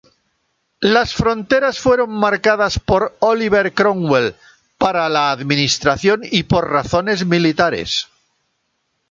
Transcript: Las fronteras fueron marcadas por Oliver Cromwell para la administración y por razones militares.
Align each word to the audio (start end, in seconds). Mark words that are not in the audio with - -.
Las 0.95 1.13
fronteras 1.13 1.77
fueron 1.77 2.09
marcadas 2.09 2.79
por 2.79 3.15
Oliver 3.19 3.71
Cromwell 3.75 4.33
para 4.79 5.07
la 5.09 5.29
administración 5.29 6.21
y 6.23 6.41
por 6.41 6.71
razones 6.71 7.23
militares. 7.27 8.07